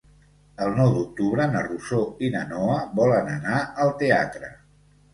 [0.67, 4.55] El nou d'octubre na Rosó i na Noa volen anar al teatre.